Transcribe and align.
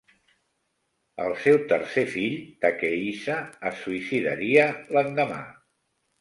El 1.25 1.35
seu 1.43 1.59
tercer 1.73 2.03
fill 2.13 2.37
Takehisa 2.65 3.37
es 3.73 3.77
suïcidaria 3.83 4.65
l'endemà. 4.97 5.39